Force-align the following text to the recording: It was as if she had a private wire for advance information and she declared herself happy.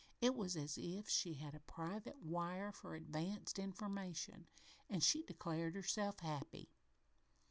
It 0.19 0.33
was 0.33 0.55
as 0.55 0.79
if 0.79 1.07
she 1.07 1.35
had 1.35 1.53
a 1.53 1.59
private 1.59 2.17
wire 2.23 2.71
for 2.71 2.95
advance 2.95 3.53
information 3.59 4.47
and 4.89 5.03
she 5.03 5.21
declared 5.21 5.75
herself 5.75 6.21
happy. 6.21 6.71